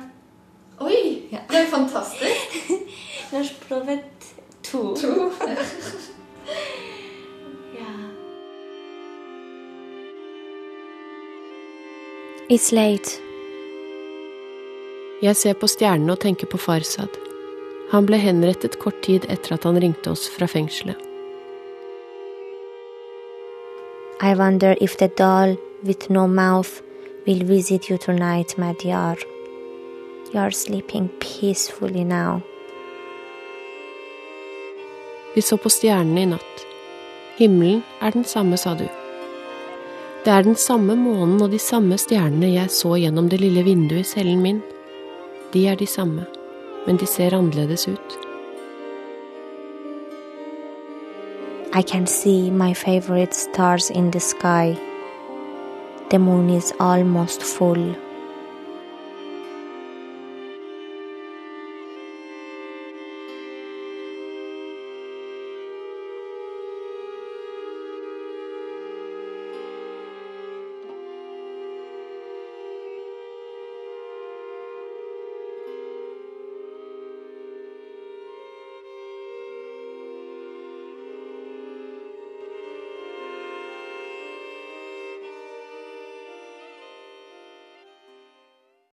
[0.80, 1.28] Oi!
[1.30, 2.70] Det er jo fantastisk.
[3.32, 4.00] norskprøve
[4.62, 4.96] 2.
[4.96, 5.30] 2.
[12.50, 13.20] It's late.
[15.20, 17.12] Jeg ser på stjernene og tenker på Farsad.
[17.90, 20.96] Han ble henrettet kort tid etter at han ringte oss fra fengselet.
[24.24, 26.80] I wonder if the doll with no mouth
[27.26, 29.20] will visit you tonight, Madyar.
[30.32, 32.40] You are sleeping peacefully now.
[35.34, 36.64] Vi så på stjernene i natt.
[37.36, 38.88] Himmelen er den samme, sa du.
[40.24, 44.02] Det er den samme månen og de samme stjernene jeg så gjennom det lille vinduet
[44.02, 44.58] i cellen min.
[45.52, 46.26] De er de samme,
[46.86, 48.18] men de ser annerledes ut.
[51.74, 54.76] I can see my favorite stars in the sky.
[56.10, 57.94] The moon is almost full.